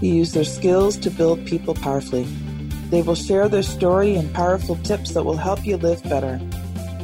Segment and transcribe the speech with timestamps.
[0.00, 2.24] who use their skills to build people powerfully.
[2.90, 6.40] They will share their story and powerful tips that will help you live better.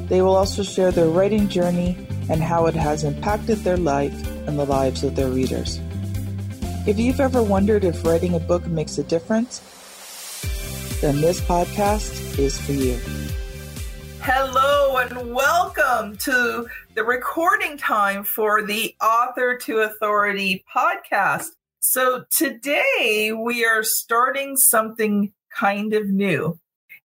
[0.09, 1.97] They will also share their writing journey
[2.29, 4.15] and how it has impacted their life
[4.47, 5.81] and the lives of their readers.
[6.87, 9.61] If you've ever wondered if writing a book makes a difference,
[11.01, 12.99] then this podcast is for you.
[14.21, 21.49] Hello and welcome to the recording time for the Author to Authority podcast.
[21.87, 26.59] So today we are starting something kind of new,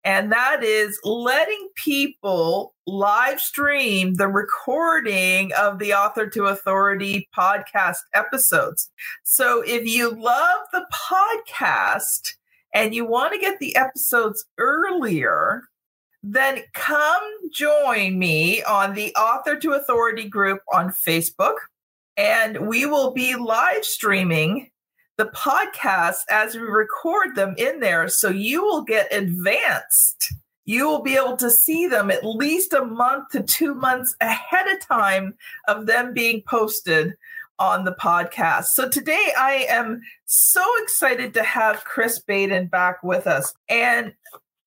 [0.03, 7.97] and that is letting people live stream the recording of the Author to Authority podcast
[8.13, 8.91] episodes.
[9.23, 12.35] So if you love the podcast
[12.71, 15.63] and you want to get the episodes earlier,
[16.21, 21.55] then come join me on the Author to Authority group on Facebook
[22.17, 24.69] and we will be live streaming
[25.17, 28.07] the podcast as we record them in there.
[28.07, 30.33] So you will get advanced.
[30.65, 34.67] You will be able to see them at least a month to two months ahead
[34.67, 35.33] of time
[35.67, 37.15] of them being posted
[37.59, 38.65] on the podcast.
[38.65, 43.53] So today I am so excited to have Chris Baden back with us.
[43.69, 44.13] And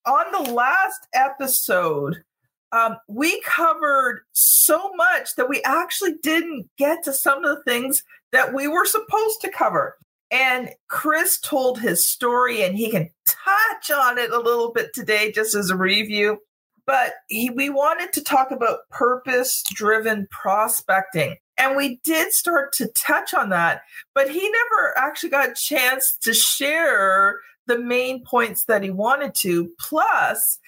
[0.06, 2.24] on the last episode,
[2.72, 8.02] um, we covered so much that we actually didn't get to some of the things
[8.32, 9.96] that we were supposed to cover.
[10.30, 15.32] And Chris told his story, and he can touch on it a little bit today
[15.32, 16.38] just as a review.
[16.86, 21.36] But he, we wanted to talk about purpose driven prospecting.
[21.58, 23.82] And we did start to touch on that,
[24.14, 29.34] but he never actually got a chance to share the main points that he wanted
[29.36, 29.70] to.
[29.78, 30.58] Plus,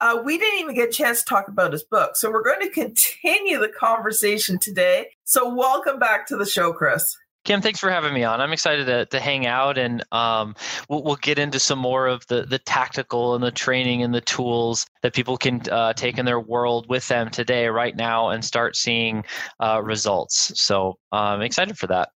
[0.00, 2.16] uh, we didn't even get a chance to talk about his book.
[2.16, 5.08] So we're going to continue the conversation today.
[5.24, 7.16] So, welcome back to the show, Chris.
[7.44, 8.40] Kim, thanks for having me on.
[8.40, 10.54] I'm excited to, to hang out and um,
[10.88, 14.20] we'll, we'll, get into some more of the, the tactical and the training and the
[14.20, 18.44] tools that people can uh, take in their world with them today, right now, and
[18.44, 19.24] start seeing
[19.60, 20.52] uh, results.
[20.60, 22.10] So I'm excited for that.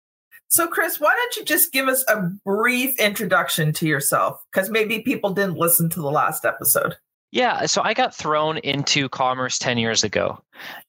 [0.47, 4.40] So, Chris, why don't you just give us a brief introduction to yourself?
[4.52, 6.96] Because maybe people didn't listen to the last episode.
[7.35, 10.41] Yeah, so I got thrown into commerce 10 years ago.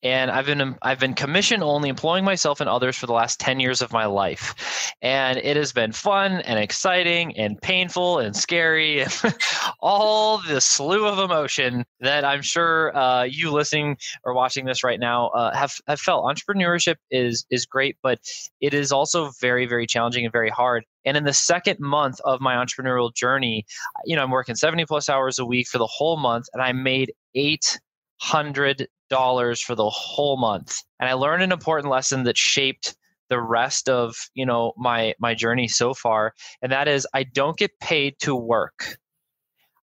[0.04, 3.58] And I've been I've been commission only employing myself and others for the last 10
[3.58, 4.92] years of my life.
[5.02, 9.12] And it has been fun and exciting and painful and scary and
[9.80, 15.00] all the slew of emotion that I'm sure uh, you listening or watching this right
[15.00, 16.26] now uh, have have felt.
[16.26, 18.20] Entrepreneurship is is great, but
[18.60, 20.84] it is also very very challenging and very hard.
[21.06, 23.64] And in the second month of my entrepreneurial journey,
[24.04, 26.72] you know, I'm working 70 plus hours a week for the whole month, and I
[26.72, 27.78] made eight
[28.18, 30.76] hundred dollars for the whole month.
[31.00, 32.96] And I learned an important lesson that shaped
[33.28, 37.56] the rest of you know my my journey so far, and that is I don't
[37.56, 38.98] get paid to work.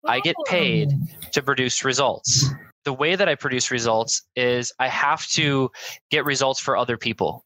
[0.07, 0.89] I get paid
[1.31, 2.49] to produce results.
[2.85, 5.69] The way that I produce results is I have to
[6.09, 7.45] get results for other people.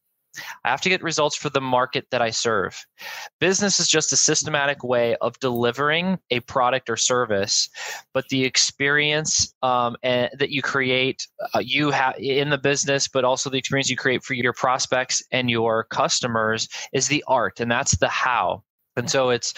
[0.63, 2.85] I have to get results for the market that I serve.
[3.40, 7.69] Business is just a systematic way of delivering a product or service,
[8.13, 13.23] but the experience um, and, that you create, uh, you have in the business, but
[13.23, 17.72] also the experience you create for your prospects and your customers is the art, and
[17.72, 18.63] that's the how.
[18.97, 19.53] And so it's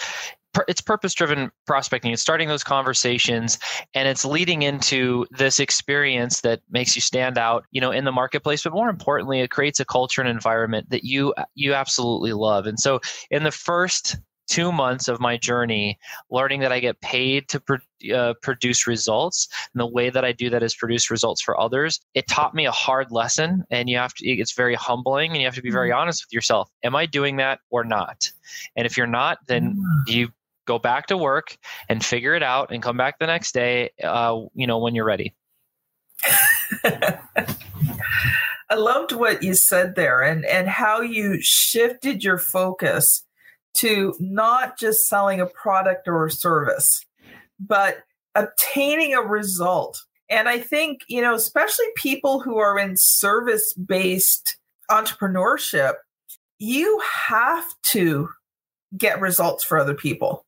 [0.66, 3.58] it's purpose driven prospecting it's starting those conversations
[3.94, 8.12] and it's leading into this experience that makes you stand out you know in the
[8.12, 12.66] marketplace but more importantly it creates a culture and environment that you you absolutely love
[12.66, 13.00] and so
[13.30, 14.16] in the first
[14.48, 15.98] two months of my journey
[16.30, 17.76] learning that i get paid to pro-
[18.14, 22.00] uh, produce results and the way that i do that is produce results for others
[22.14, 25.46] it taught me a hard lesson and you have to it's very humbling and you
[25.46, 25.98] have to be very mm-hmm.
[25.98, 28.32] honest with yourself am i doing that or not
[28.74, 30.12] and if you're not then mm.
[30.12, 30.28] you
[30.68, 31.56] go back to work
[31.88, 35.04] and figure it out and come back the next day uh, you know when you're
[35.04, 35.34] ready.
[38.70, 43.24] I loved what you said there and and how you shifted your focus
[43.74, 47.04] to not just selling a product or a service
[47.58, 47.98] but
[48.34, 50.04] obtaining a result.
[50.30, 54.58] And i think you know especially people who are in service based
[54.90, 55.94] entrepreneurship
[56.58, 58.28] you have to
[58.96, 60.44] get results for other people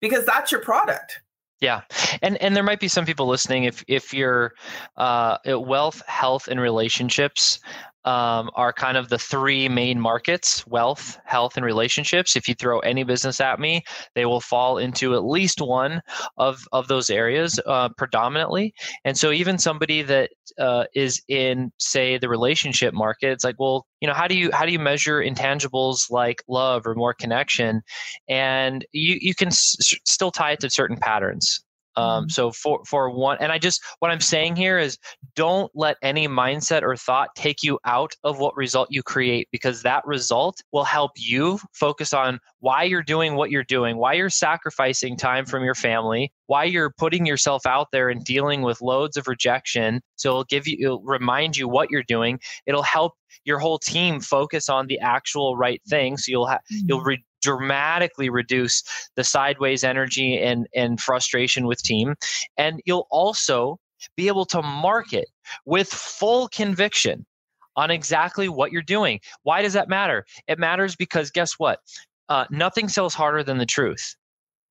[0.00, 1.20] because that's your product.
[1.60, 1.82] Yeah,
[2.22, 3.64] and and there might be some people listening.
[3.64, 4.54] If if you're
[4.96, 7.60] uh, wealth, health, and relationships
[8.04, 12.36] um, are kind of the three main markets wealth, health, and relationships.
[12.36, 13.82] If you throw any business at me,
[14.14, 16.00] they will fall into at least one
[16.36, 18.74] of, of those areas uh, predominantly.
[19.04, 23.86] And so, even somebody that uh, is in, say, the relationship market, it's like, well,
[24.00, 27.82] you know, how do you how do you measure intangibles like love or more connection?
[28.28, 31.62] And you you can s- still tie it to certain patterns.
[31.96, 32.28] Um, mm-hmm.
[32.28, 34.98] so for for one, and I just what I'm saying here is
[35.34, 39.82] don't let any mindset or thought take you out of what result you create because
[39.82, 44.30] that result will help you focus on why you're doing what you're doing, why you're
[44.30, 49.16] sacrificing time from your family, why you're putting yourself out there and dealing with loads
[49.16, 50.00] of rejection.
[50.16, 52.38] So it'll give you, it'll remind you what you're doing.
[52.66, 53.14] It'll help
[53.44, 56.16] your whole team focus on the actual right thing.
[56.18, 57.08] So you'll have, you'll mm-hmm.
[57.08, 58.82] re- dramatically reduce
[59.16, 62.14] the sideways energy and, and frustration with team.
[62.58, 63.78] And you'll also
[64.16, 65.28] be able to market
[65.64, 67.24] with full conviction
[67.76, 69.20] on exactly what you're doing.
[69.42, 70.26] Why does that matter?
[70.48, 71.78] It matters because guess what?
[72.30, 74.16] Uh, nothing sells harder than the truth.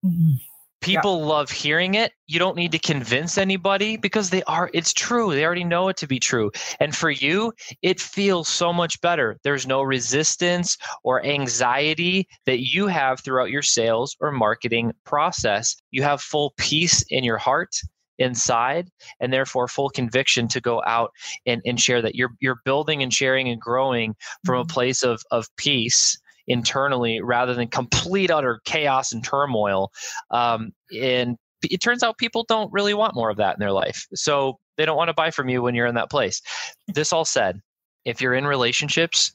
[0.04, 0.36] Mm-hmm.
[0.80, 1.26] People yeah.
[1.26, 2.12] love hearing it.
[2.28, 5.34] You don't need to convince anybody because they are it's true.
[5.34, 6.52] They already know it to be true.
[6.78, 7.52] And for you,
[7.82, 9.38] it feels so much better.
[9.42, 15.76] There's no resistance or anxiety that you have throughout your sales or marketing process.
[15.90, 17.74] You have full peace in your heart
[18.18, 18.88] inside
[19.20, 21.10] and therefore full conviction to go out
[21.46, 24.14] and, and share that you're you're building and sharing and growing
[24.44, 24.70] from a mm-hmm.
[24.70, 26.18] place of of peace
[26.48, 29.90] internally rather than complete utter chaos and turmoil.
[30.30, 34.06] Um, and it turns out people don't really want more of that in their life.
[34.14, 36.40] So they don't want to buy from you when you're in that place.
[36.88, 37.60] This all said,
[38.04, 39.32] if you're in relationships,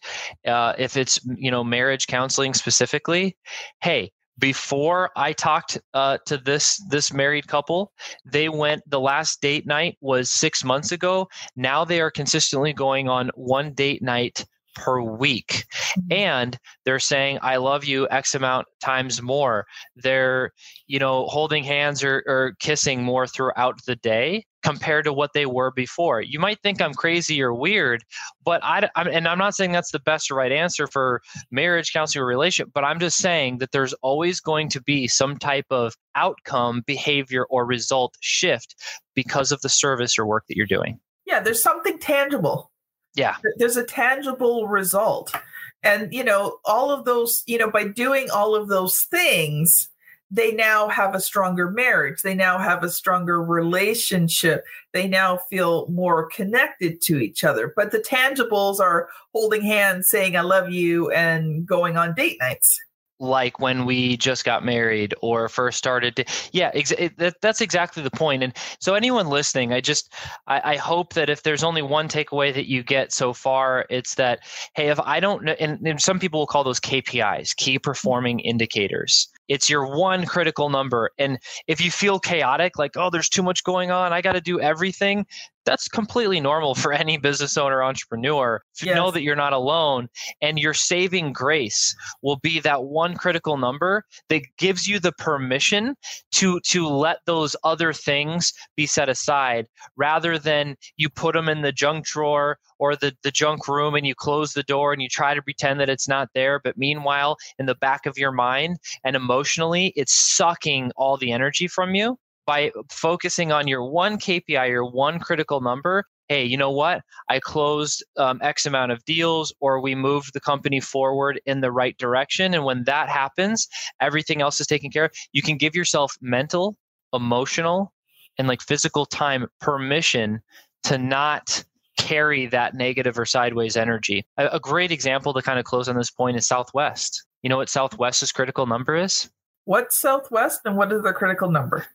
[0.47, 3.37] uh, if it's you know marriage counseling specifically,
[3.81, 7.91] hey, before I talked uh, to this this married couple,
[8.25, 8.81] they went.
[8.89, 11.27] The last date night was six months ago.
[11.55, 15.65] Now they are consistently going on one date night per week.
[15.97, 16.13] Mm-hmm.
[16.13, 19.65] And they're saying, I love you X amount times more.
[19.95, 20.51] They're,
[20.87, 25.45] you know, holding hands or, or kissing more throughout the day compared to what they
[25.45, 26.21] were before.
[26.21, 28.03] You might think I'm crazy or weird,
[28.43, 31.21] but I, I'm, and I'm not saying that's the best or right answer for
[31.51, 35.37] marriage counseling or relationship, but I'm just saying that there's always going to be some
[35.37, 38.75] type of outcome, behavior, or result shift
[39.15, 40.99] because of the service or work that you're doing.
[41.25, 42.71] Yeah, there's something tangible
[43.15, 43.35] yeah.
[43.57, 45.35] There's a tangible result.
[45.83, 49.89] And you know all of those you know by doing all of those things
[50.31, 52.23] they now have a stronger marriage.
[52.23, 54.63] They now have a stronger relationship.
[54.91, 57.71] They now feel more connected to each other.
[57.75, 62.79] But the tangibles are holding hands saying i love you and going on date nights
[63.19, 67.61] like when we just got married or first started to, yeah ex- it, that, that's
[67.61, 68.43] exactly the point.
[68.43, 70.13] And so anyone listening i just
[70.47, 74.15] I, I, hope that if there's only one takeaway that you get so far it's
[74.15, 74.39] that
[74.75, 78.39] hey if i don't know and, and some people will call those kpis key performing
[78.39, 79.27] indicators.
[79.47, 81.11] It's your one critical number.
[81.19, 81.37] And
[81.67, 84.59] if you feel chaotic like oh there's too much going on i got to do
[84.59, 85.25] everything
[85.65, 88.95] that's completely normal for any business owner entrepreneur to yes.
[88.95, 90.07] know that you're not alone
[90.41, 95.95] and your saving grace will be that one critical number that gives you the permission
[96.31, 101.61] to to let those other things be set aside rather than you put them in
[101.61, 105.07] the junk drawer or the, the junk room and you close the door and you
[105.07, 108.77] try to pretend that it's not there but meanwhile in the back of your mind
[109.03, 114.69] and emotionally it's sucking all the energy from you by focusing on your one KPI,
[114.69, 117.01] your one critical number, hey, you know what?
[117.29, 121.71] I closed um, X amount of deals, or we moved the company forward in the
[121.71, 122.53] right direction.
[122.53, 123.67] And when that happens,
[124.01, 125.11] everything else is taken care of.
[125.31, 126.75] You can give yourself mental,
[127.13, 127.93] emotional,
[128.37, 130.41] and like physical time permission
[130.83, 131.63] to not
[131.97, 134.25] carry that negative or sideways energy.
[134.37, 137.23] A, a great example to kind of close on this point is Southwest.
[137.43, 139.29] You know what Southwest's critical number is?
[139.65, 141.85] What's Southwest and what is the critical number?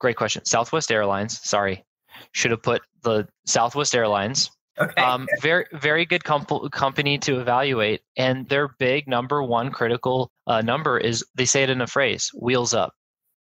[0.00, 0.44] Great question.
[0.44, 1.40] Southwest Airlines.
[1.42, 1.84] Sorry,
[2.32, 4.50] should have put the Southwest Airlines.
[4.78, 5.02] Okay.
[5.02, 10.62] Um, very, very good comp- company to evaluate, and their big number one critical uh,
[10.62, 12.94] number is they say it in a phrase: "Wheels up,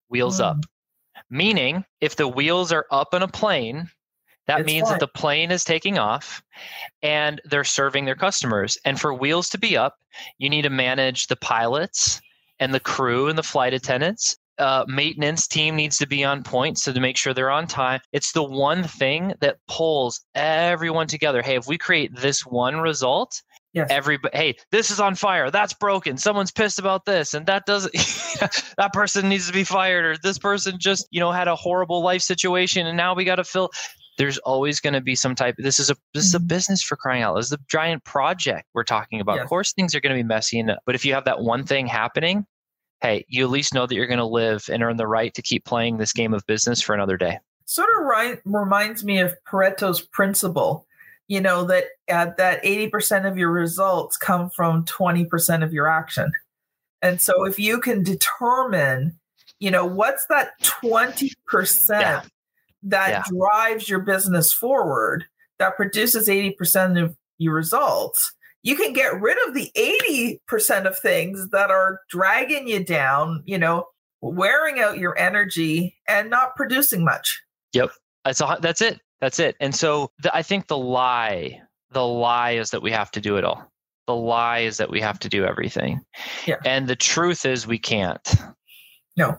[0.09, 0.45] wheels mm.
[0.45, 0.57] up."
[1.29, 3.89] Meaning, if the wheels are up in a plane,
[4.47, 4.93] that it's means fine.
[4.93, 6.41] that the plane is taking off
[7.01, 8.77] and they're serving their customers.
[8.85, 9.95] And for wheels to be up,
[10.37, 12.21] you need to manage the pilots
[12.59, 16.77] and the crew and the flight attendants uh, maintenance team needs to be on point
[16.77, 21.41] so to make sure they're on time it's the one thing that pulls everyone together
[21.41, 23.41] hey if we create this one result
[23.77, 23.87] Yes.
[23.91, 25.51] Everybody, hey, this is on fire.
[25.51, 26.17] That's broken.
[26.17, 27.93] Someone's pissed about this, and that doesn't.
[28.77, 32.01] that person needs to be fired, or this person just, you know, had a horrible
[32.01, 33.69] life situation, and now we got to fill.
[34.17, 35.55] There's always going to be some type.
[35.59, 36.47] This is a this is a mm-hmm.
[36.47, 37.35] business for crying out.
[37.35, 39.35] This is the giant project we're talking about.
[39.35, 39.43] Yes.
[39.43, 41.63] Of course, things are going to be messy, and but if you have that one
[41.63, 42.47] thing happening,
[43.01, 45.41] hey, you at least know that you're going to live and earn the right to
[45.41, 47.39] keep playing this game of business for another day.
[47.65, 50.85] Sort of right, reminds me of Pareto's principle.
[51.27, 55.73] You know that uh, that eighty percent of your results come from twenty percent of
[55.73, 56.31] your action,
[57.01, 59.19] and so if you can determine,
[59.59, 62.29] you know, what's that twenty percent
[62.83, 63.23] that yeah.
[63.27, 65.25] drives your business forward,
[65.59, 68.31] that produces eighty percent of your results,
[68.67, 73.57] you can get rid of the 80% of things that are dragging you down, you
[73.57, 73.85] know,
[74.19, 77.41] wearing out your energy and not producing much.
[77.71, 77.91] Yep.
[78.25, 78.99] That's a, that's it.
[79.21, 79.55] That's it.
[79.61, 83.37] And so the, I think the lie, the lie is that we have to do
[83.37, 83.71] it all.
[84.05, 86.01] The lie is that we have to do everything.
[86.45, 86.57] Yeah.
[86.65, 88.35] And the truth is we can't.
[89.15, 89.37] No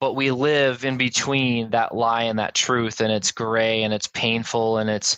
[0.00, 4.06] but we live in between that lie and that truth and it's gray and it's
[4.06, 5.16] painful and it's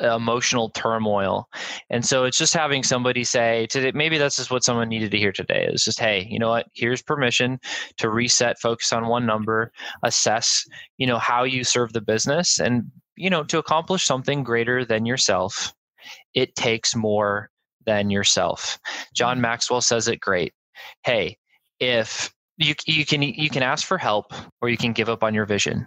[0.00, 1.48] emotional turmoil.
[1.90, 5.18] And so it's just having somebody say today maybe that's just what someone needed to
[5.18, 5.68] hear today.
[5.68, 6.66] It's just hey you know what?
[6.74, 7.58] Here's permission
[7.98, 9.72] to reset focus on one number
[10.02, 10.64] assess
[10.98, 12.84] you know how you serve the business and
[13.16, 15.74] you know to accomplish something greater than yourself
[16.34, 17.50] it takes more
[17.84, 18.78] than yourself.
[19.14, 19.42] John mm-hmm.
[19.42, 20.54] maxwell says it great.
[21.04, 21.36] Hey
[21.80, 25.34] if you you can you can ask for help or you can give up on
[25.34, 25.86] your vision.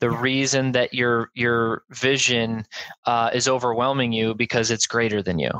[0.00, 2.64] The reason that your your vision
[3.06, 5.50] uh, is overwhelming you because it's greater than you.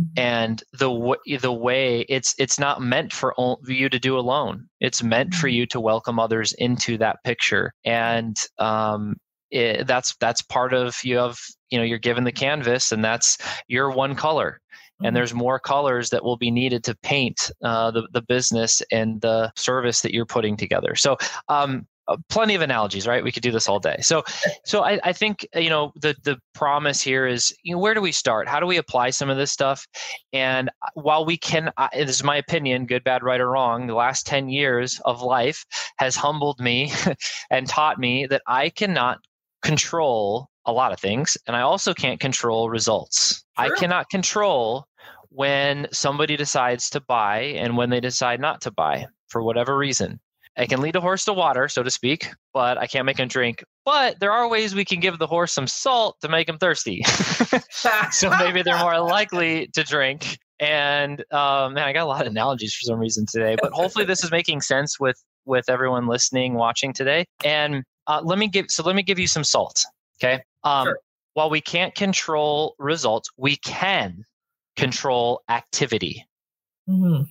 [0.00, 0.18] Mm-hmm.
[0.18, 3.34] and the the way it's it's not meant for
[3.66, 4.68] you to do alone.
[4.80, 5.56] It's meant for mm-hmm.
[5.56, 7.74] you to welcome others into that picture.
[7.84, 9.16] And um,
[9.50, 11.38] it, that's that's part of you have
[11.70, 13.36] you know you're given the canvas and that's
[13.68, 14.60] your one color
[15.00, 15.14] and mm-hmm.
[15.14, 19.52] there's more colors that will be needed to paint uh, the, the business and the
[19.56, 20.94] service that you're putting together.
[20.94, 21.16] So
[21.48, 23.22] um, uh, plenty of analogies right?
[23.22, 23.98] We could do this all day.
[24.00, 24.24] So
[24.64, 28.00] so I, I think you know the the promise here is you know where do
[28.00, 28.48] we start?
[28.48, 29.86] How do we apply some of this stuff?
[30.32, 33.94] And while we can uh, this is my opinion good bad right or wrong the
[33.94, 35.64] last 10 years of life
[35.98, 36.92] has humbled me
[37.50, 39.18] and taught me that i cannot
[39.62, 43.44] control a lot of things and i also can't control results.
[43.56, 44.86] I cannot control
[45.30, 50.20] when somebody decides to buy and when they decide not to buy for whatever reason.
[50.56, 53.28] I can lead a horse to water, so to speak, but I can't make him
[53.28, 53.62] drink.
[53.84, 57.02] But there are ways we can give the horse some salt to make him thirsty.
[58.10, 60.38] so maybe they're more likely to drink.
[60.58, 64.04] And um, man, I got a lot of analogies for some reason today, but hopefully
[64.04, 67.24] this is making sense with with everyone listening, watching today.
[67.44, 69.84] And uh, let me give so let me give you some salt.
[70.22, 70.42] Okay.
[70.64, 70.98] Um, sure.
[71.34, 74.24] While we can't control results, we can
[74.80, 76.26] control activity.
[76.88, 77.24] Mm-hmm.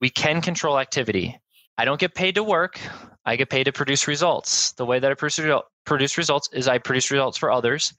[0.00, 1.40] We can control activity.
[1.78, 2.80] I don't get paid to work.
[3.24, 4.72] I get paid to produce results.
[4.72, 7.94] The way that I produce, produce results is I produce results for others.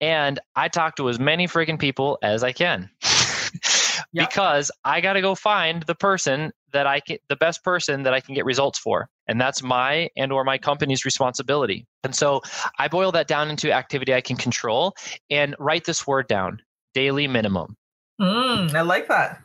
[0.00, 2.90] And I talk to as many freaking people as I can.
[4.12, 4.28] yep.
[4.28, 8.14] Because I got to go find the person that I can, the best person that
[8.14, 9.08] I can get results for.
[9.28, 11.86] And that's my and or my company's responsibility.
[12.02, 12.40] And so
[12.80, 14.94] I boil that down into activity I can control
[15.30, 16.62] and write this word down
[16.94, 17.76] daily minimum.
[18.20, 19.40] Mm, I like that.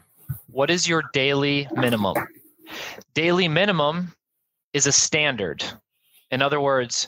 [0.51, 2.15] What is your daily minimum?
[3.13, 4.13] Daily minimum
[4.73, 5.63] is a standard.
[6.31, 7.07] In other words,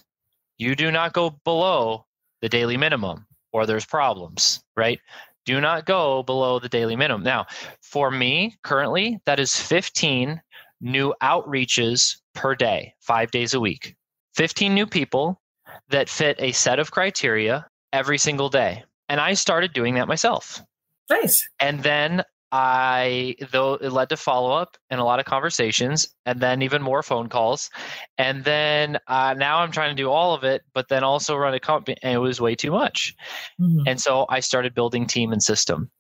[0.58, 2.06] you do not go below
[2.42, 5.00] the daily minimum or there's problems, right?
[5.46, 7.24] Do not go below the daily minimum.
[7.24, 7.46] Now,
[7.82, 10.42] for me currently, that is 15
[10.80, 13.96] new outreaches per day, five days a week.
[14.36, 15.42] 15 new people
[15.90, 18.84] that fit a set of criteria every single day.
[19.10, 20.62] And I started doing that myself.
[21.10, 21.48] Nice.
[21.60, 26.40] And then I, though it led to follow up and a lot of conversations, and
[26.40, 27.70] then even more phone calls.
[28.18, 31.54] And then uh, now I'm trying to do all of it, but then also run
[31.54, 33.14] a company, and it was way too much.
[33.60, 33.84] Mm-hmm.
[33.88, 35.92] And so I started building team and system.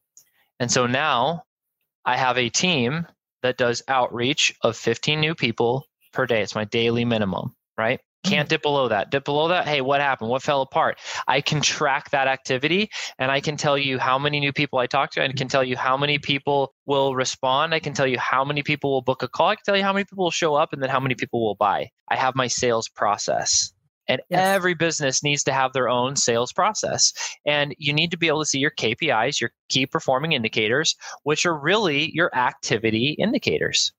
[0.60, 1.44] And so now
[2.06, 3.06] I have a team
[3.44, 6.42] that does outreach of 15 new people per day.
[6.42, 8.00] It's my daily minimum, right?
[8.24, 8.50] Can't mm-hmm.
[8.50, 9.12] dip below that.
[9.12, 9.68] Dip below that.
[9.68, 10.30] Hey, what happened?
[10.30, 11.00] What fell apart?
[11.28, 14.88] I can track that activity and I can tell you how many new people I
[14.88, 15.24] talked to.
[15.24, 17.74] I can tell you how many people will respond.
[17.74, 19.50] I can tell you how many people will book a call.
[19.50, 21.44] I can tell you how many people will show up and then how many people
[21.44, 21.90] will buy.
[22.10, 23.72] I have my sales process.
[24.10, 24.40] And yes.
[24.40, 27.14] every business needs to have their own sales process.
[27.46, 31.46] And you need to be able to see your KPIs, your key performing indicators, which
[31.46, 33.92] are really your activity indicators.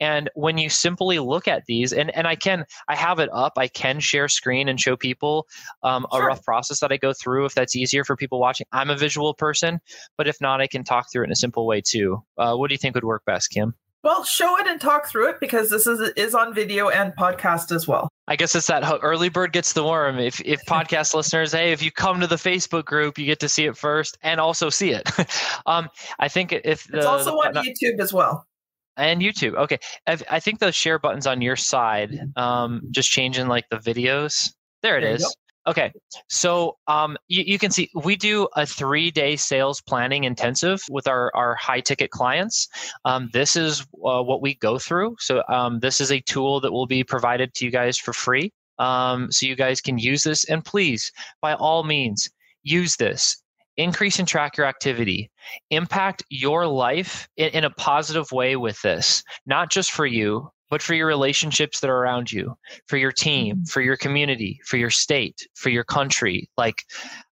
[0.00, 3.54] And when you simply look at these, and, and I can, I have it up,
[3.56, 5.46] I can share screen and show people
[5.82, 8.66] um, a rough process that I go through if that's easier for people watching.
[8.72, 9.80] I'm a visual person,
[10.16, 12.22] but if not, I can talk through it in a simple way too.
[12.38, 13.74] Uh, what do you think would work best, Kim?
[14.04, 17.74] Well, show it and talk through it because this is is on video and podcast
[17.74, 18.10] as well.
[18.28, 20.18] I guess it's that early bird gets the worm.
[20.18, 23.48] If if podcast listeners, hey, if you come to the Facebook group, you get to
[23.48, 25.10] see it first and also see it.
[25.66, 25.88] um,
[26.18, 28.46] I think if the, it's also the, on YouTube as well.
[28.96, 29.78] And YouTube, okay.
[30.06, 34.52] I, I think the share buttons on your side, um, just changing like the videos.
[34.82, 35.36] There it there is.
[35.66, 35.92] Okay,
[36.28, 41.08] so um, you, you, can see we do a three day sales planning intensive with
[41.08, 42.68] our, our high ticket clients.
[43.06, 45.16] Um, this is uh, what we go through.
[45.20, 48.52] So, um, this is a tool that will be provided to you guys for free.
[48.78, 50.44] Um, so, you guys can use this.
[50.50, 51.10] And please,
[51.40, 52.28] by all means,
[52.62, 53.42] use this.
[53.76, 55.30] Increase and track your activity.
[55.70, 60.82] Impact your life in, in a positive way with this, not just for you, but
[60.82, 63.64] for your relationships that are around you, for your team, mm-hmm.
[63.64, 66.48] for your community, for your state, for your country.
[66.56, 66.82] Like,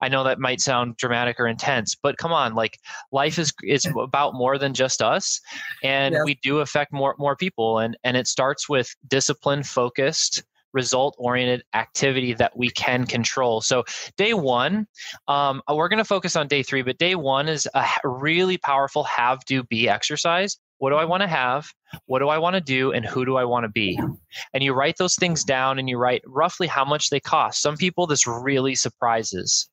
[0.01, 2.79] I know that might sound dramatic or intense, but come on, like
[3.13, 5.41] life is is about more than just us,
[5.83, 6.25] and yeah.
[6.25, 11.65] we do affect more more people, and and it starts with discipline focused result oriented
[11.75, 13.61] activity that we can control.
[13.61, 13.85] So,
[14.17, 14.87] day one,
[15.29, 19.05] um, we're going to focus on day three, but day one is a really powerful
[19.05, 21.71] have, do, be exercise what do I want to have?
[22.07, 22.91] What do I want to do?
[22.93, 24.01] And who do I want to be?
[24.55, 27.61] And you write those things down and you write roughly how much they cost.
[27.61, 29.69] Some people, this really surprises.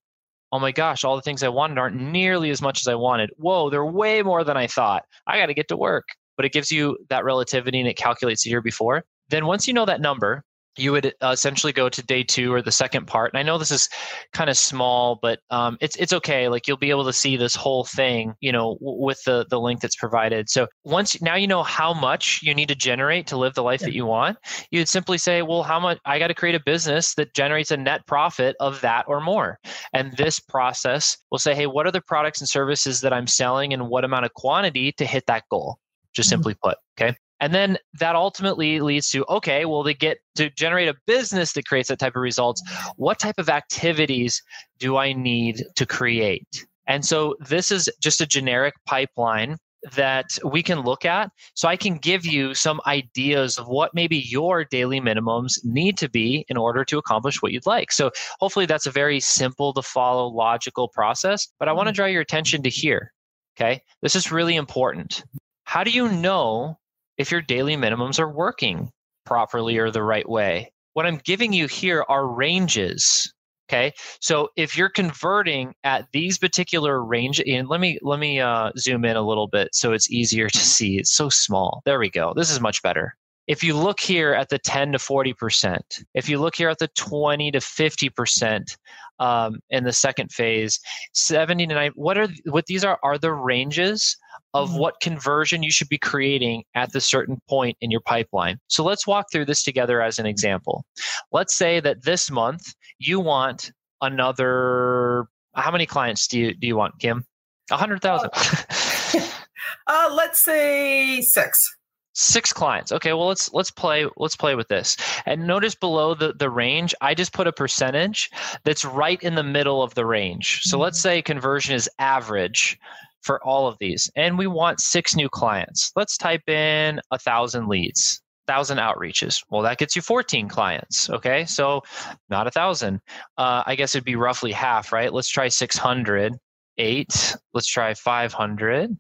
[0.52, 3.30] Oh my gosh, all the things I wanted aren't nearly as much as I wanted.
[3.38, 5.06] Whoa, they're way more than I thought.
[5.28, 6.06] I got to get to work.
[6.36, 9.06] But it gives you that relativity and it calculates the year before.
[9.30, 10.44] Then once you know that number,
[10.78, 13.34] you would uh, essentially go to day two or the second part.
[13.34, 13.90] And I know this is
[14.34, 16.48] kind of small, but um, it's it's okay.
[16.48, 19.60] Like you'll be able to see this whole thing, you know, w- with the the
[19.60, 20.50] link that's provided.
[20.50, 23.82] So once now you know how much you need to generate to live the life
[23.82, 23.88] yeah.
[23.88, 24.38] that you want,
[24.72, 27.72] you would simply say, well, how much I got to create a business that generates
[27.72, 29.60] a net profit of that or more.
[29.94, 33.74] And this process will say, hey, what are the products and services that I'm selling,
[33.74, 35.78] and what amount of quantity to hit that goal?
[36.14, 36.36] Just mm-hmm.
[36.36, 37.16] simply put, okay.
[37.40, 41.68] And then that ultimately leads to okay, well, they get to generate a business that
[41.68, 42.62] creates that type of results.
[42.96, 44.42] What type of activities
[44.80, 46.66] do I need to create?
[46.88, 49.58] And so this is just a generic pipeline
[49.94, 51.32] that we can look at.
[51.54, 56.10] So I can give you some ideas of what maybe your daily minimums need to
[56.10, 57.92] be in order to accomplish what you'd like.
[57.92, 61.48] So hopefully that's a very simple to follow logical process.
[61.60, 61.98] But I want to mm-hmm.
[61.98, 63.14] draw your attention to here.
[63.56, 63.82] Okay.
[64.02, 65.24] This is really important.
[65.64, 66.80] How do you know
[67.18, 68.92] if your daily minimums are working
[69.26, 70.72] properly or the right way.
[70.94, 73.32] What I'm giving you here are ranges.
[73.70, 79.04] Okay, so if you're converting at these particular range, let me let me uh, zoom
[79.04, 80.98] in a little bit so it's easier to see.
[80.98, 81.82] It's so small.
[81.86, 82.34] There we go.
[82.34, 83.14] This is much better.
[83.46, 86.80] If you look here at the 10 to 40 percent, if you look here at
[86.80, 88.78] the 20 to 50 percent
[89.20, 90.80] um, in the second phase,
[91.14, 91.94] 70 to 90.
[91.96, 93.00] What are what these are?
[93.04, 94.16] Are the ranges
[94.54, 94.80] of mm-hmm.
[94.80, 98.60] what conversion you should be creating at the certain point in your pipeline.
[98.68, 100.86] So let's walk through this together as an example.
[101.32, 106.76] Let's say that this month you want another how many clients do you do you
[106.76, 107.26] want, Kim?
[107.72, 108.30] A hundred thousand.
[108.34, 109.20] Uh,
[109.88, 111.78] uh, let's say six
[112.20, 116.34] six clients okay well let's let's play let's play with this and notice below the
[116.34, 118.32] the range i just put a percentage
[118.64, 120.86] that's right in the middle of the range so mm-hmm.
[120.86, 122.80] let's say conversion is average
[123.22, 124.10] for all of these.
[124.16, 125.92] And we want six new clients.
[125.96, 129.44] Let's type in a thousand leads, thousand outreaches.
[129.50, 131.10] Well, that gets you 14 clients.
[131.10, 131.46] Okay.
[131.46, 131.84] So
[132.30, 133.02] not a thousand.
[133.38, 135.14] Uh, I guess it'd be roughly half, right?
[135.14, 136.34] Let's try 600,
[136.78, 137.36] eight.
[137.54, 138.98] Let's try 500,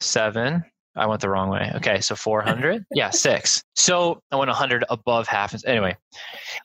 [0.00, 0.64] seven.
[0.96, 1.70] I went the wrong way.
[1.74, 2.84] Okay, so 400.
[2.94, 3.62] yeah, six.
[3.74, 5.54] So I went 100 above half.
[5.66, 5.94] Anyway,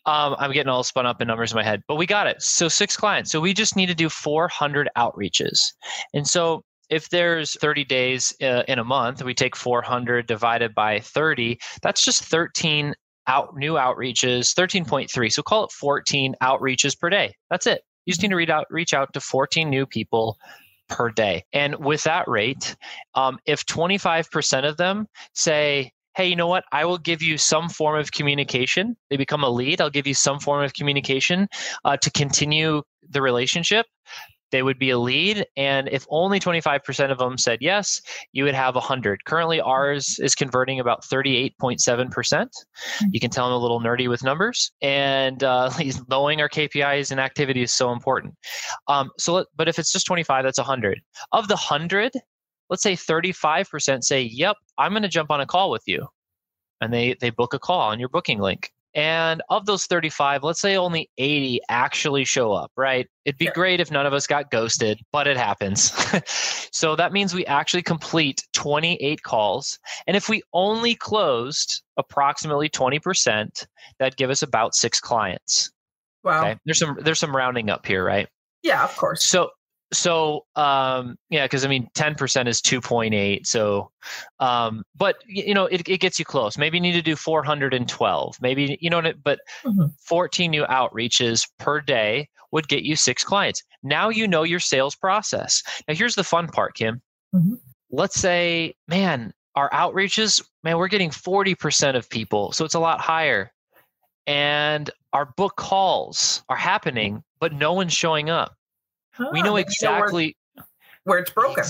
[0.05, 2.41] um, I'm getting all spun up in numbers in my head, but we got it.
[2.41, 3.29] So six clients.
[3.29, 5.73] So we just need to do 400 outreaches.
[6.13, 10.99] And so if there's 30 days uh, in a month, we take 400 divided by
[10.99, 12.93] 30, that's just 13
[13.27, 15.31] out new outreaches, 13.3.
[15.31, 17.33] So call it 14 outreaches per day.
[17.49, 17.81] That's it.
[18.05, 20.37] You just need to read out, reach out to 14 new people
[20.89, 21.45] per day.
[21.53, 22.75] And with that rate,
[23.15, 26.65] um, if 25% of them say, hey, you know what?
[26.73, 28.97] I will give you some form of communication.
[29.09, 29.79] They become a lead.
[29.79, 31.47] I'll give you some form of communication
[31.85, 33.85] uh, to continue the relationship
[34.51, 35.45] they would be a lead.
[35.57, 38.01] And if only 25% of them said yes,
[38.33, 39.25] you would have 100.
[39.25, 42.47] Currently, ours is converting about 38.7%.
[43.11, 44.71] You can tell I'm a little nerdy with numbers.
[44.81, 45.71] And uh,
[46.09, 48.35] knowing our KPIs and activity is so important.
[48.87, 51.01] Um, so, but if it's just 25, that's 100.
[51.31, 52.13] Of the 100,
[52.69, 56.07] let's say 35% say, yep, I'm going to jump on a call with you.
[56.81, 58.71] and they they book a call on your booking link.
[58.93, 63.07] And of those 35, let's say only 80 actually show up, right?
[63.23, 65.93] It'd be great if none of us got ghosted, but it happens.
[66.71, 69.79] so that means we actually complete 28 calls.
[70.07, 73.65] And if we only closed approximately 20%,
[73.99, 75.71] that'd give us about six clients.
[76.23, 76.41] Wow.
[76.41, 76.57] Okay.
[76.65, 78.27] There's some there's some rounding up here, right?
[78.61, 79.23] Yeah, of course.
[79.23, 79.49] So
[79.93, 83.91] so um yeah because i mean 10% is 2.8 so
[84.39, 86.57] um but you know it, it gets you close.
[86.57, 89.87] Maybe you need to do 412 maybe you know but mm-hmm.
[89.99, 93.63] 14 new outreaches per day would get you six clients.
[93.83, 95.63] Now you know your sales process.
[95.87, 97.01] Now here's the fun part kim.
[97.33, 97.55] Mm-hmm.
[97.91, 103.01] let's say man our outreaches man we're getting 40% of people so it's a lot
[103.01, 103.51] higher.
[104.27, 108.55] And our book calls are happening but no one's showing up
[109.31, 110.63] we know ah, exactly know
[111.03, 111.63] where, where it's broken.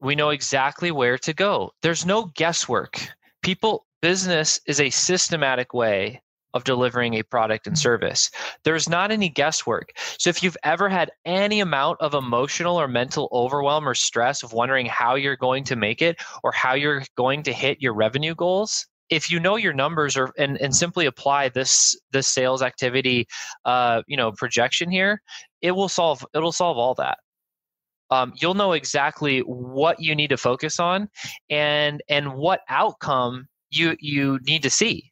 [0.00, 1.70] We know exactly where to go.
[1.82, 3.08] There's no guesswork.
[3.42, 6.20] People, business is a systematic way
[6.54, 8.30] of delivering a product and service.
[8.62, 9.92] There's not any guesswork.
[10.18, 14.52] So if you've ever had any amount of emotional or mental overwhelm or stress of
[14.52, 18.34] wondering how you're going to make it or how you're going to hit your revenue
[18.34, 23.26] goals, if you know your numbers or and, and simply apply this this sales activity
[23.64, 25.20] uh, you know projection here
[25.64, 27.18] it will solve it'll solve all that.
[28.10, 31.08] Um, you'll know exactly what you need to focus on
[31.48, 35.10] and and what outcome you you need to see.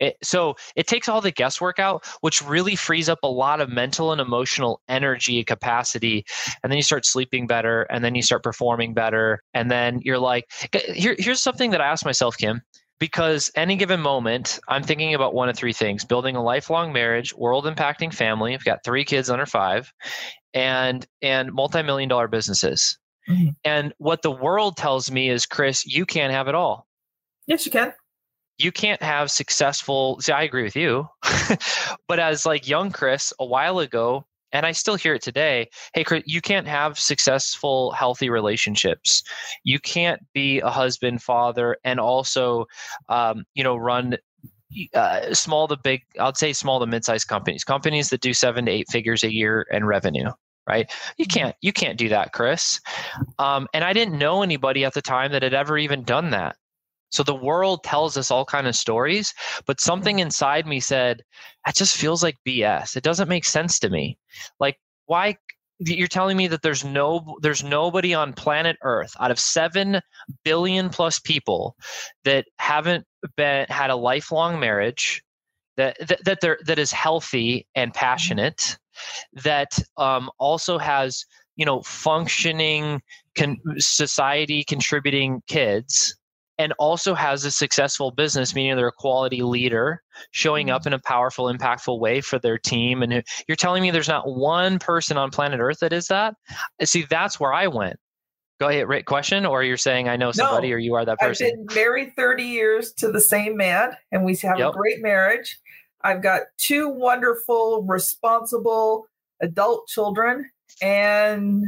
[0.00, 3.70] It, so it takes all the guesswork out which really frees up a lot of
[3.70, 6.24] mental and emotional energy capacity
[6.62, 10.18] and then you start sleeping better and then you start performing better and then you're
[10.18, 10.50] like
[10.94, 12.60] here, here's something that i asked myself kim
[12.98, 17.34] because any given moment i'm thinking about one of three things building a lifelong marriage
[17.34, 19.92] world impacting family i've got three kids under five
[20.52, 22.98] and and multi-million dollar businesses.
[23.28, 23.48] Mm-hmm.
[23.64, 26.86] and what the world tells me is chris you can't have it all.
[27.46, 27.94] Yes you can.
[28.58, 31.08] You can't have successful see i agree with you
[32.08, 35.68] but as like young chris a while ago and I still hear it today.
[35.92, 39.22] Hey, Chris, you can't have successful, healthy relationships.
[39.64, 42.64] You can't be a husband, father, and also,
[43.08, 44.16] um, you know, run
[44.94, 46.02] uh, small to big.
[46.18, 49.66] I'd say small to mid-sized companies, companies that do seven to eight figures a year
[49.70, 50.30] in revenue.
[50.66, 50.90] Right?
[51.18, 51.38] You mm-hmm.
[51.38, 51.56] can't.
[51.60, 52.80] You can't do that, Chris.
[53.38, 56.56] Um, and I didn't know anybody at the time that had ever even done that.
[57.14, 59.32] So the world tells us all kind of stories,
[59.66, 61.22] but something inside me said,
[61.64, 62.96] that just feels like BS.
[62.96, 64.18] It doesn't make sense to me.
[64.58, 65.36] Like why
[65.78, 70.00] you're telling me that there's no there's nobody on planet earth out of 7
[70.44, 71.76] billion plus people
[72.24, 75.22] that haven't been had a lifelong marriage
[75.76, 77.98] that that, that they're that is healthy and mm-hmm.
[77.98, 78.76] passionate
[79.44, 81.24] that um, also has
[81.56, 83.00] you know functioning
[83.36, 86.16] con- society contributing kids
[86.58, 90.88] and also has a successful business, meaning they're a quality leader, showing up mm-hmm.
[90.88, 93.02] in a powerful, impactful way for their team.
[93.02, 96.34] And you're telling me there's not one person on planet Earth that is that?
[96.82, 97.98] See, that's where I went.
[98.60, 101.18] Go ahead, Rick, question, or you're saying I know somebody no, or you are that
[101.18, 101.46] person?
[101.46, 104.70] I've been married 30 years to the same man, and we have yep.
[104.70, 105.58] a great marriage.
[106.02, 109.06] I've got two wonderful, responsible
[109.42, 110.48] adult children,
[110.80, 111.64] and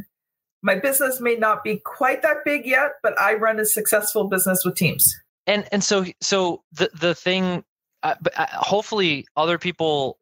[0.67, 4.65] my business may not be quite that big yet, but I run a successful business
[4.65, 5.15] with teams.
[5.47, 7.65] And and so so the the thing,
[8.03, 10.19] uh, uh, hopefully other people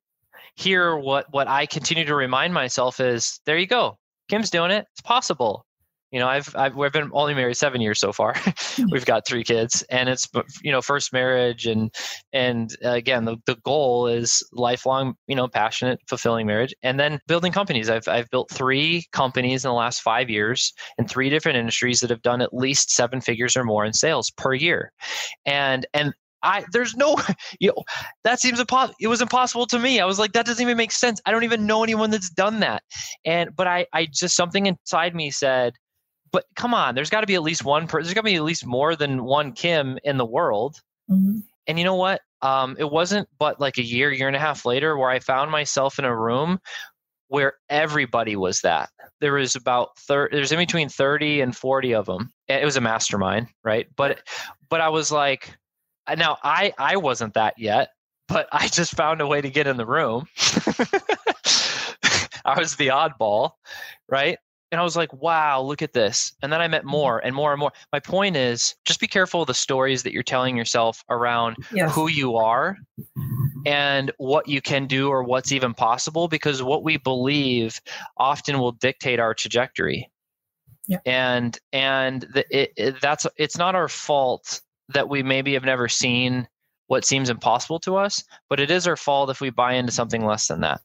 [0.54, 3.98] hear what what I continue to remind myself is there you go.
[4.28, 4.86] Kim's doing it.
[4.92, 5.64] It's possible
[6.10, 8.34] you know i've, I've we've been only married seven years so far
[8.90, 10.28] we've got three kids and it's
[10.62, 11.94] you know first marriage and
[12.32, 17.18] and uh, again the, the goal is lifelong you know passionate fulfilling marriage and then
[17.26, 21.58] building companies i've i've built three companies in the last five years in three different
[21.58, 24.92] industries that have done at least seven figures or more in sales per year
[25.46, 26.14] and and
[26.44, 27.16] I there's no
[27.58, 27.82] you know
[28.22, 28.94] that seems impossible.
[29.00, 29.98] It was impossible to me.
[29.98, 31.20] I was like that doesn't even make sense.
[31.26, 32.82] I don't even know anyone that's done that.
[33.24, 35.72] And but I I just something inside me said
[36.34, 38.06] but come on, there's got to be at least one person.
[38.06, 40.80] There's got to be at least more than one Kim in the world.
[41.08, 41.38] Mm-hmm.
[41.68, 42.22] And you know what?
[42.42, 45.52] Um, it wasn't but like a year, year and a half later, where I found
[45.52, 46.58] myself in a room
[47.28, 48.90] where everybody was that.
[49.20, 50.34] There was about thirty.
[50.34, 52.32] There's in between thirty and forty of them.
[52.48, 53.86] It was a mastermind, right?
[53.94, 54.26] But
[54.68, 55.56] but I was like,
[56.18, 57.90] now I I wasn't that yet,
[58.26, 60.26] but I just found a way to get in the room.
[62.44, 63.52] I was the oddball,
[64.08, 64.38] right?
[64.74, 66.32] And I was like, wow, look at this.
[66.42, 66.90] And then I met mm-hmm.
[66.90, 67.70] more and more and more.
[67.92, 71.94] My point is just be careful of the stories that you're telling yourself around yes.
[71.94, 72.76] who you are
[73.66, 77.80] and what you can do or what's even possible because what we believe
[78.16, 80.10] often will dictate our trajectory.
[80.88, 80.98] Yeah.
[81.06, 85.86] And and the, it, it, that's it's not our fault that we maybe have never
[85.86, 86.48] seen
[86.88, 90.26] what seems impossible to us, but it is our fault if we buy into something
[90.26, 90.80] less than that.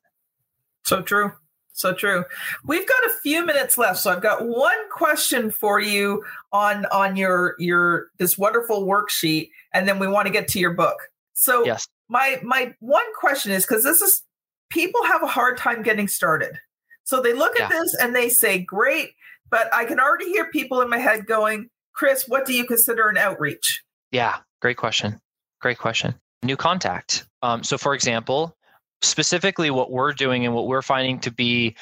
[0.84, 1.32] So true.
[1.73, 2.25] So true.
[2.65, 7.15] We've got a few minutes left, so I've got one question for you on on
[7.15, 10.97] your your this wonderful worksheet, and then we want to get to your book.
[11.34, 11.88] So yes.
[12.10, 14.23] my my one question is because this is
[14.69, 16.60] people have a hard time getting started.
[17.05, 17.79] So they look at yeah.
[17.79, 19.12] this and they say, "Great,"
[19.49, 23.08] but I can already hear people in my head going, "Chris, what do you consider
[23.08, 25.19] an outreach?" Yeah, great question.
[25.62, 26.15] Great question.
[26.43, 27.25] New contact.
[27.41, 28.55] Um, so, for example,
[29.01, 31.75] specifically what we're doing and what we're finding to be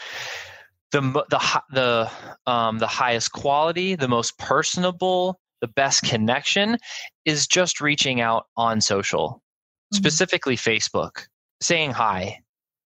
[0.91, 2.11] the the the
[2.45, 6.77] um, the highest quality, the most personable, the best connection
[7.25, 9.97] is just reaching out on social, mm-hmm.
[9.97, 11.27] specifically Facebook,
[11.61, 12.39] saying hi.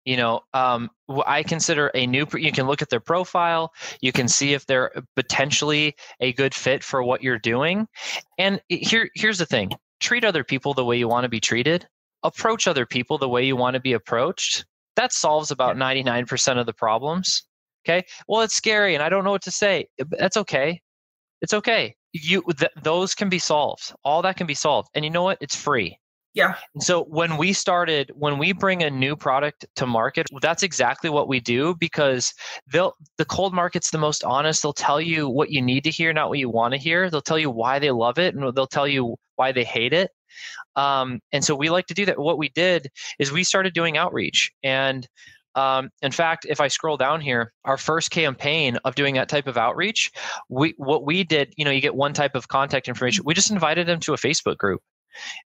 [0.04, 0.88] You know, um,
[1.26, 2.26] I consider a new.
[2.32, 3.72] You can look at their profile.
[4.00, 7.88] You can see if they're potentially a good fit for what you're doing.
[8.38, 11.86] And here, here's the thing: treat other people the way you want to be treated
[12.22, 14.64] approach other people the way you want to be approached,
[14.96, 17.44] that solves about 99% of the problems.
[17.86, 18.04] Okay.
[18.26, 19.88] Well, it's scary and I don't know what to say.
[20.18, 20.80] That's okay.
[21.40, 21.94] It's okay.
[22.12, 23.94] You th- those can be solved.
[24.04, 24.88] All that can be solved.
[24.94, 25.38] And you know what?
[25.40, 25.98] It's free.
[26.34, 26.54] Yeah.
[26.74, 31.10] And So when we started, when we bring a new product to market, that's exactly
[31.10, 32.34] what we do because
[32.70, 34.62] they'll the cold market's the most honest.
[34.62, 37.10] They'll tell you what you need to hear, not what you want to hear.
[37.10, 40.10] They'll tell you why they love it and they'll tell you why they hate it.
[40.76, 42.18] Um, and so we like to do that.
[42.18, 44.50] What we did is we started doing outreach.
[44.62, 45.06] And
[45.54, 49.48] um, in fact, if I scroll down here, our first campaign of doing that type
[49.48, 50.12] of outreach,
[50.48, 53.24] we what we did, you know, you get one type of contact information.
[53.24, 54.82] We just invited them to a Facebook group.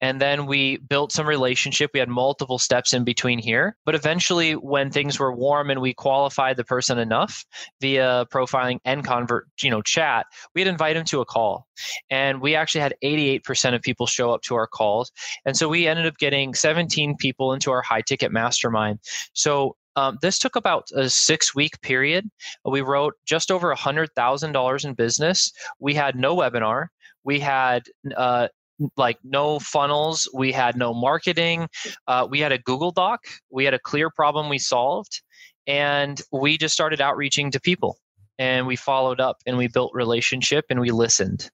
[0.00, 1.90] And then we built some relationship.
[1.92, 3.76] We had multiple steps in between here.
[3.84, 7.44] But eventually, when things were warm and we qualified the person enough
[7.80, 11.66] via profiling and convert, you know, chat, we'd invite them to a call.
[12.10, 15.10] And we actually had 88% of people show up to our calls.
[15.44, 19.00] And so we ended up getting 17 people into our high ticket mastermind.
[19.32, 22.30] So um, this took about a six week period.
[22.64, 25.52] We wrote just over $100,000 in business.
[25.80, 26.88] We had no webinar.
[27.24, 27.84] We had
[28.16, 28.48] uh,
[28.96, 31.66] like no funnels we had no marketing
[32.08, 35.22] uh, we had a google doc we had a clear problem we solved
[35.66, 37.98] and we just started outreaching to people.
[38.38, 41.50] And we followed up and we built relationship and we listened.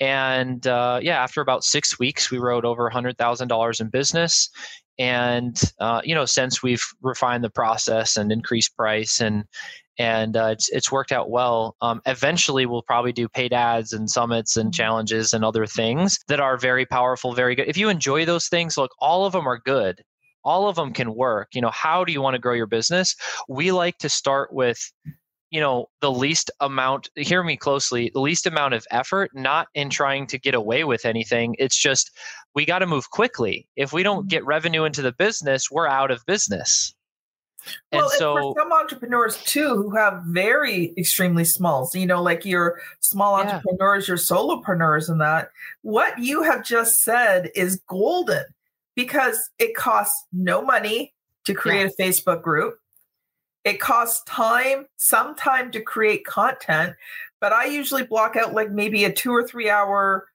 [0.00, 4.50] And uh, yeah after about six weeks we wrote over $100000 in business.
[4.98, 9.44] And uh, you know since we've refined the process and increased price and
[9.98, 11.76] and uh, it's it's worked out well.
[11.80, 16.40] Um, eventually, we'll probably do paid ads and summits and challenges and other things that
[16.40, 17.68] are very powerful, very good.
[17.68, 20.02] If you enjoy those things, look, all of them are good.
[20.44, 21.48] All of them can work.
[21.54, 23.16] You know, how do you want to grow your business?
[23.48, 24.78] We like to start with
[25.50, 29.88] you know the least amount hear me closely the least amount of effort not in
[29.88, 32.10] trying to get away with anything it's just
[32.54, 36.10] we got to move quickly if we don't get revenue into the business we're out
[36.10, 36.95] of business
[37.92, 42.06] and well, so, and for some entrepreneurs too, who have very extremely small, so, you
[42.06, 43.56] know, like your small yeah.
[43.56, 45.50] entrepreneurs, your solopreneurs, and that,
[45.82, 48.44] what you have just said is golden
[48.94, 52.04] because it costs no money to create yeah.
[52.06, 52.78] a Facebook group.
[53.64, 56.94] It costs time, some time to create content,
[57.40, 60.28] but I usually block out like maybe a two or three hour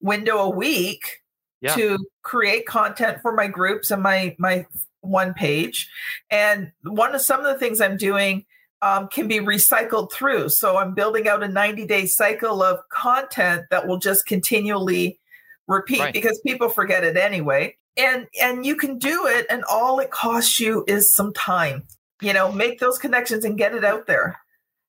[0.00, 1.22] window a week
[1.60, 1.74] yeah.
[1.74, 4.66] to create content for my groups and my my
[5.00, 5.88] one page.
[6.30, 8.44] And one of some of the things I'm doing
[8.82, 10.50] um, can be recycled through.
[10.50, 15.18] So I'm building out a 90 day cycle of content that will just continually
[15.66, 16.12] repeat right.
[16.12, 17.76] because people forget it anyway.
[17.96, 21.82] And and you can do it, and all it costs you is some time.
[22.22, 24.38] You know, make those connections and get it out there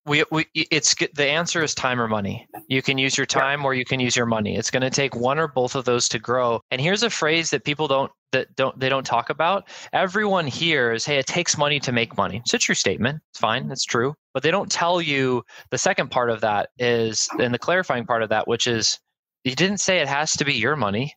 [0.06, 2.48] we, we it's the answer is time or money.
[2.68, 4.56] You can use your time or you can use your money.
[4.56, 6.62] It's going to take one or both of those to grow.
[6.72, 9.68] And here's a phrase that people don't that don't they don't talk about.
[9.94, 12.38] Everyone hears hey it takes money to make money.
[12.38, 13.22] It's a true statement.
[13.32, 13.70] It's fine.
[13.72, 14.16] It's true.
[14.34, 18.24] But they don't tell you the second part of that is and the clarifying part
[18.24, 19.00] of that which is
[19.44, 21.14] you didn't say it has to be your money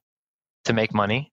[0.65, 1.33] to make money.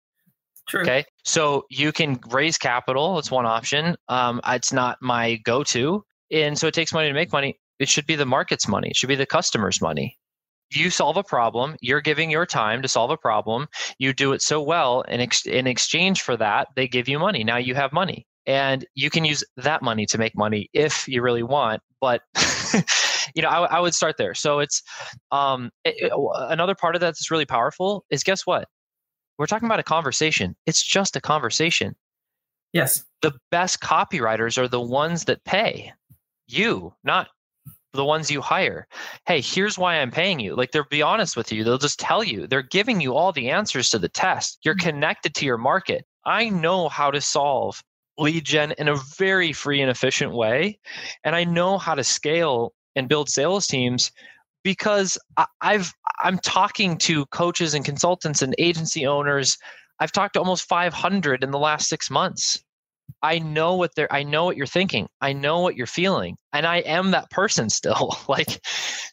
[0.68, 0.82] True.
[0.82, 1.04] Okay.
[1.24, 3.18] So you can raise capital.
[3.18, 3.96] It's one option.
[4.08, 6.04] Um, it's not my go to.
[6.32, 7.60] And so it takes money to make money.
[7.80, 8.90] It should be the market's money.
[8.90, 10.18] It should be the customer's money.
[10.72, 11.76] You solve a problem.
[11.82, 13.68] You're giving your time to solve a problem.
[13.98, 15.04] You do it so well.
[15.08, 17.44] And ex- in exchange for that, they give you money.
[17.44, 18.28] Now you have money.
[18.46, 21.82] And you can use that money to make money if you really want.
[22.02, 22.22] But
[23.36, 24.34] you know, I, I, would start there.
[24.34, 24.82] So it's
[25.32, 28.68] um, it, it, another part of that that's really powerful is guess what?
[29.38, 30.56] We're talking about a conversation.
[30.66, 31.96] It's just a conversation.
[32.74, 33.04] Yes.
[33.22, 35.94] The best copywriters are the ones that pay
[36.52, 37.30] you, not
[37.94, 38.88] the ones you hire.
[39.26, 40.56] Hey here's why i'm paying you.
[40.56, 41.64] Like they'll be honest with you.
[41.64, 42.46] They'll just tell you.
[42.46, 44.60] They're giving you all the answers to the test.
[44.64, 44.90] You're mm-hmm.
[44.90, 46.06] connected to your market.
[46.26, 47.82] I know how to solve
[48.20, 50.78] lead gen in a very free and efficient way
[51.24, 54.12] and i know how to scale and build sales teams
[54.64, 55.18] because
[55.62, 59.58] i've i'm talking to coaches and consultants and agency owners.
[60.02, 62.64] I've talked to almost 500 in the last 6 months
[63.22, 65.08] I know what they're I know what you're thinking.
[65.22, 66.38] I know what you're feeling.
[66.54, 68.18] And I am that person still.
[68.28, 68.66] like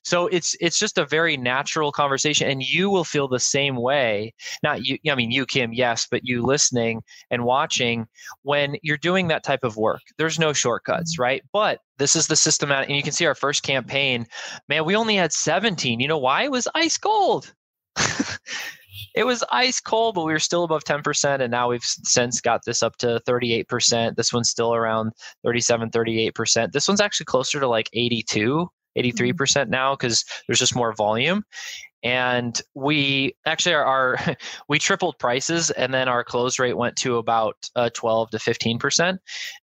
[0.04, 4.32] so it's it's just a very natural conversation and you will feel the same way.
[4.62, 8.06] Not you I mean you Kim, yes, but you listening and watching
[8.42, 10.02] when you're doing that type of work.
[10.18, 11.22] There's no shortcuts, mm-hmm.
[11.22, 11.42] right?
[11.52, 14.26] But this is the systematic and you can see our first campaign.
[14.68, 16.00] Man, we only had 17.
[16.00, 16.44] You know why?
[16.44, 17.52] It was ice cold.
[19.14, 21.40] it was ice cold, but we were still above 10%.
[21.40, 24.16] And now we've since got this up to 38%.
[24.16, 25.12] This one's still around
[25.44, 26.72] 37, 38%.
[26.72, 29.70] This one's actually closer to like 82, 83% mm-hmm.
[29.70, 31.42] now because there's just more volume.
[32.02, 34.18] And we actually are, our,
[34.68, 39.18] we tripled prices and then our close rate went to about uh, 12 to 15%.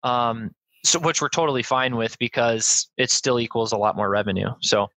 [0.03, 0.51] Um,
[0.85, 4.49] so which we're totally fine with because it still equals a lot more revenue.
[4.63, 4.89] So,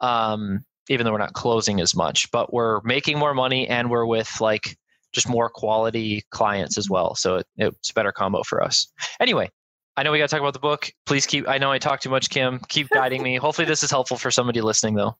[0.00, 4.06] um, even though we're not closing as much, but we're making more money and we're
[4.06, 4.76] with like
[5.12, 7.14] just more quality clients as well.
[7.14, 8.86] So it, it's a better combo for us.
[9.20, 9.50] Anyway,
[9.96, 10.90] I know we got to talk about the book.
[11.04, 12.60] Please keep, I know I talk too much, Kim.
[12.68, 13.36] Keep guiding me.
[13.38, 15.16] Hopefully, this is helpful for somebody listening, though.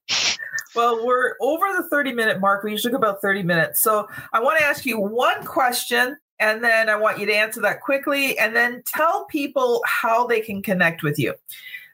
[0.74, 2.62] Well, we're over the 30 minute mark.
[2.62, 3.82] We usually go about 30 minutes.
[3.82, 7.60] So I want to ask you one question and then I want you to answer
[7.60, 11.34] that quickly and then tell people how they can connect with you.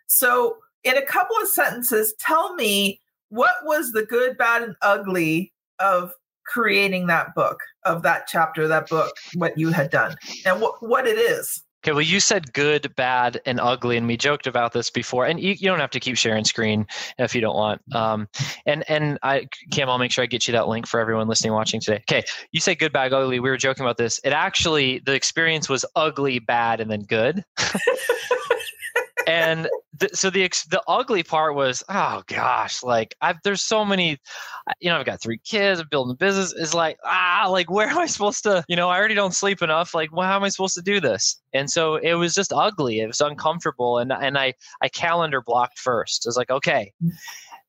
[0.06, 5.52] So, in a couple of sentences, tell me what was the good, bad, and ugly
[5.78, 6.12] of
[6.46, 11.06] creating that book, of that chapter, that book, what you had done, and what, what
[11.06, 11.62] it is?
[11.86, 15.24] Okay, well, you said good, bad, and ugly, and we joked about this before.
[15.24, 16.84] And you, you don't have to keep sharing screen
[17.18, 17.80] if you don't want.
[17.94, 18.28] Um,
[18.64, 21.52] and and I, Cam, I'll make sure I get you that link for everyone listening,
[21.52, 22.02] watching today.
[22.10, 23.38] Okay, you say good, bad, ugly.
[23.38, 24.18] We were joking about this.
[24.24, 27.44] It actually, the experience was ugly, bad, and then good.
[29.26, 29.68] and
[30.12, 34.18] so the the ugly part was oh gosh like I've there's so many
[34.80, 36.52] you know I've got three kids I'm building a business.
[36.52, 39.62] Is like ah like where am I supposed to you know I already don't sleep
[39.62, 39.94] enough.
[39.94, 41.40] Like well, how am I supposed to do this?
[41.52, 43.00] And so it was just ugly.
[43.00, 43.98] It was uncomfortable.
[43.98, 46.26] And and I I calendar blocked first.
[46.26, 46.92] I was like okay.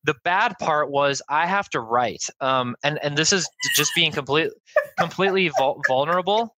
[0.04, 4.14] The bad part was I have to write, um, and and this is just being
[4.14, 4.52] complete,
[4.98, 6.56] completely vul- vulnerable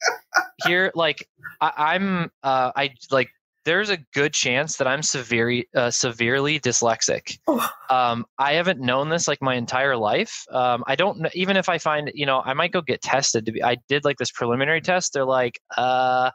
[0.67, 0.91] here.
[0.93, 1.27] Like
[1.59, 3.29] I, am uh, I like
[3.65, 7.38] there's a good chance that I'm severely uh, severely dyslexic.
[7.48, 7.69] Oh.
[7.89, 10.45] Um, I haven't known this like my entire life.
[10.52, 13.45] Um, I don't even if I find you know I might go get tested.
[13.45, 15.13] To be, I did like this preliminary test.
[15.13, 16.32] They're like, uh,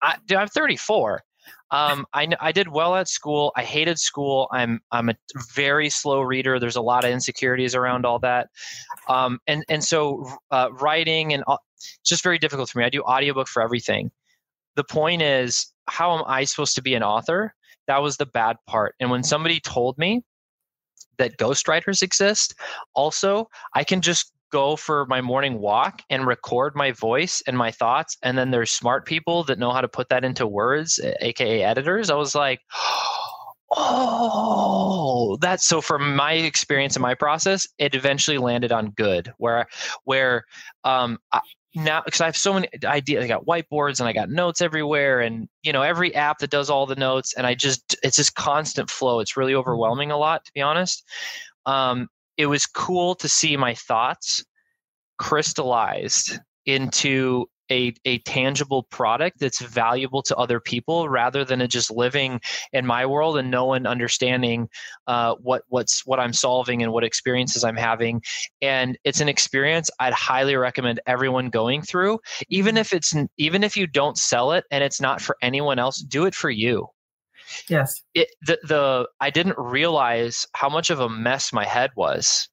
[0.00, 1.22] I, dude, I'm 34.
[1.70, 3.50] Um, I, I did well at school.
[3.56, 4.48] I hated school.
[4.52, 5.14] I'm I'm a
[5.54, 6.58] very slow reader.
[6.58, 8.48] There's a lot of insecurities around all that,
[9.08, 12.84] um, and and so uh, writing and uh, it's just very difficult for me.
[12.84, 14.10] I do audiobook for everything.
[14.76, 17.54] The point is, how am I supposed to be an author?
[17.86, 18.94] That was the bad part.
[19.00, 20.22] And when somebody told me
[21.18, 22.54] that ghostwriters exist,
[22.94, 27.70] also, I can just go for my morning walk and record my voice and my
[27.70, 28.16] thoughts.
[28.22, 32.10] And then there's smart people that know how to put that into words, aka editors.
[32.10, 32.60] I was like,
[33.74, 39.66] oh that's so from my experience and my process it eventually landed on good where
[40.04, 40.44] where
[40.84, 41.16] um
[41.74, 43.24] now because I have so many ideas.
[43.24, 46.70] I got whiteboards and I got notes everywhere, and you know every app that does
[46.70, 49.20] all the notes, and I just it's just constant flow.
[49.20, 49.60] It's really mm-hmm.
[49.60, 51.04] overwhelming a lot, to be honest.
[51.66, 54.44] Um, it was cool to see my thoughts
[55.18, 61.90] crystallized into a, a tangible product that's valuable to other people rather than it just
[61.90, 62.40] living
[62.72, 64.68] in my world and no one understanding
[65.06, 68.22] uh, what what's what I'm solving and what experiences I'm having.
[68.60, 73.76] And it's an experience I'd highly recommend everyone going through, even if it's even if
[73.76, 76.88] you don't sell it and it's not for anyone else, do it for you.
[77.68, 78.02] Yes.
[78.14, 82.48] It the the I didn't realize how much of a mess my head was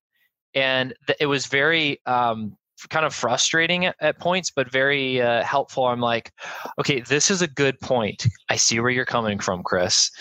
[0.55, 5.87] and it was very um, kind of frustrating at, at points, but very uh, helpful.
[5.87, 6.31] I'm like,
[6.79, 8.27] okay, this is a good point.
[8.49, 10.11] I see where you're coming from, Chris,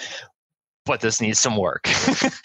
[0.85, 1.88] but this needs some work.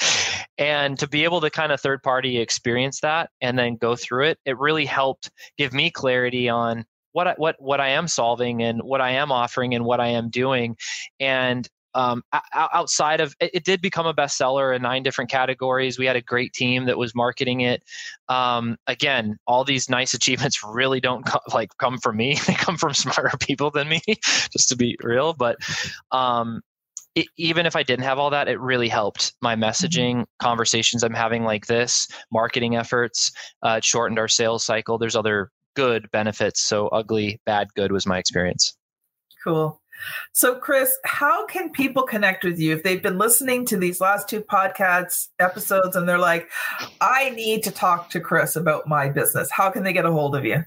[0.58, 4.26] and to be able to kind of third party experience that and then go through
[4.26, 8.62] it, it really helped give me clarity on what I, what what I am solving
[8.62, 10.76] and what I am offering and what I am doing,
[11.20, 12.24] and um,
[12.54, 16.00] outside of it, it, did become a bestseller in nine different categories.
[16.00, 17.84] We had a great team that was marketing it.
[18.30, 22.78] Um, again, all these nice achievements really don't co- like come from me; they come
[22.78, 24.02] from smarter people than me,
[24.52, 25.34] just to be real.
[25.34, 25.58] But
[26.12, 26.62] um,
[27.16, 29.64] it, even if I didn't have all that, it really helped my mm-hmm.
[29.64, 33.32] messaging, conversations I'm having like this, marketing efforts.
[33.62, 34.98] Uh, it shortened our sales cycle.
[34.98, 36.62] There's other good benefits.
[36.62, 38.76] So ugly, bad, good was my experience.
[39.44, 39.82] Cool.
[40.32, 44.28] So, Chris, how can people connect with you if they've been listening to these last
[44.28, 46.50] two podcasts episodes and they're like,
[47.02, 49.50] I need to talk to Chris about my business?
[49.52, 50.64] How can they get a hold of you?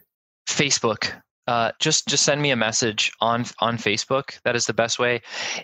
[0.48, 1.12] Facebook.
[1.46, 4.40] Uh, just just send me a message on on Facebook.
[4.44, 5.22] That is the best way.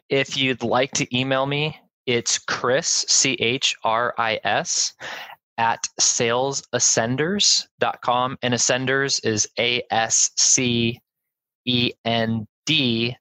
[0.08, 4.94] If you'd like to email me, it's Chris C H R I S
[5.58, 11.00] at salesascenders.com and ascenders is A S C
[11.64, 13.16] E N D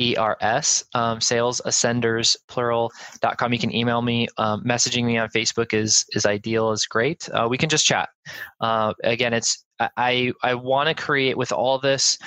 [0.00, 3.52] ERS, um, sales ascenders plural.com.
[3.52, 4.28] You can email me.
[4.38, 7.28] Um, messaging me on Facebook is is ideal, is great.
[7.30, 8.08] Uh, we can just chat.
[8.60, 9.64] Uh, again, it's
[9.96, 12.18] I I want to create with all this.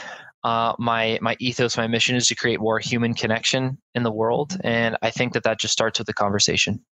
[0.44, 4.58] Uh, my my ethos, my mission is to create more human connection in the world,
[4.64, 6.84] and I think that that just starts with the conversation.